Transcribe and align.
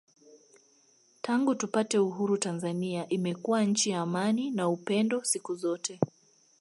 Tangu 1.21 1.55
tupate 1.55 1.99
Uhuru 1.99 2.37
Tanzania 2.37 3.09
imekuwa 3.09 3.63
nchi 3.63 3.89
ya 3.89 4.01
amani 4.01 4.51
na 4.51 4.69
upendo 4.69 5.23
siku 5.23 5.55
zote 5.55 5.99